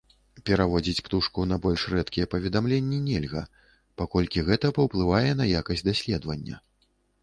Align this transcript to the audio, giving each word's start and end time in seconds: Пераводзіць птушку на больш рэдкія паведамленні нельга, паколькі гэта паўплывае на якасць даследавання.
Пераводзіць 0.49 1.03
птушку 1.09 1.45
на 1.51 1.57
больш 1.65 1.83
рэдкія 1.95 2.31
паведамленні 2.33 3.03
нельга, 3.11 3.45
паколькі 4.03 4.49
гэта 4.51 4.77
паўплывае 4.83 5.31
на 5.41 5.53
якасць 5.59 5.87
даследавання. 5.91 6.65